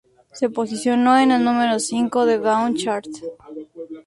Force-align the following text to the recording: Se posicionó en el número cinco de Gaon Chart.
Se 0.31 0.49
posicionó 0.49 1.15
en 1.19 1.29
el 1.29 1.43
número 1.43 1.79
cinco 1.79 2.25
de 2.25 2.39
Gaon 2.39 2.73
Chart. 2.75 3.05